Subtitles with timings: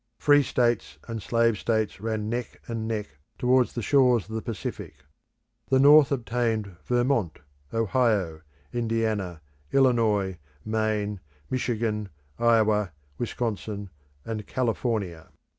[0.17, 4.95] Free states and slave states ran neck and neck towards the shores of the Pacific.
[5.69, 7.37] The North obtained Vermont,
[7.71, 8.41] Ohio,
[8.73, 9.41] Indiana,
[9.71, 11.19] Illinois, Maine,
[11.51, 12.09] Michigan,
[12.39, 13.91] Iowa, Wisconsin,
[14.25, 15.29] and California.